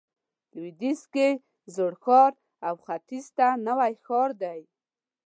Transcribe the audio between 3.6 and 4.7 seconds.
نوی ښار دی.